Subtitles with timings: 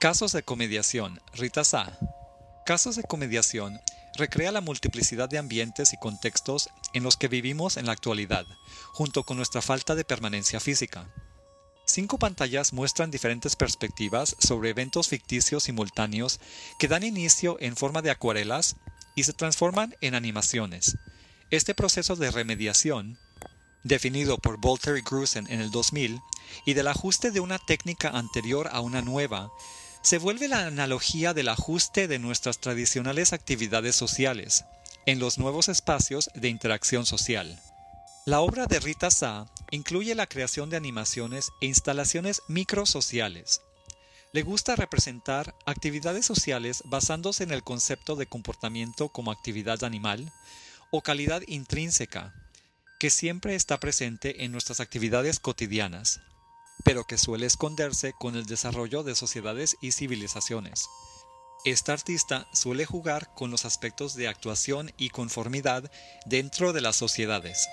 [0.00, 1.98] Casos de comediación, Rita Sa.
[2.64, 3.78] Casos de comediación
[4.16, 8.46] recrea la multiplicidad de ambientes y contextos en los que vivimos en la actualidad,
[8.94, 11.06] junto con nuestra falta de permanencia física.
[11.84, 16.40] Cinco pantallas muestran diferentes perspectivas sobre eventos ficticios simultáneos
[16.78, 18.76] que dan inicio en forma de acuarelas
[19.14, 20.96] y se transforman en animaciones.
[21.50, 23.18] Este proceso de remediación,
[23.84, 26.20] definido por Volter y Grusen en el 2000,
[26.64, 29.50] y del ajuste de una técnica anterior a una nueva,
[30.02, 34.64] se vuelve la analogía del ajuste de nuestras tradicionales actividades sociales
[35.06, 37.60] en los nuevos espacios de interacción social.
[38.24, 43.60] La obra de Rita Sa incluye la creación de animaciones e instalaciones microsociales.
[44.32, 50.32] Le gusta representar actividades sociales basándose en el concepto de comportamiento como actividad animal
[50.90, 52.34] o calidad intrínseca,
[52.98, 56.20] que siempre está presente en nuestras actividades cotidianas
[56.84, 60.88] pero que suele esconderse con el desarrollo de sociedades y civilizaciones.
[61.64, 65.90] Esta artista suele jugar con los aspectos de actuación y conformidad
[66.24, 67.68] dentro de las sociedades.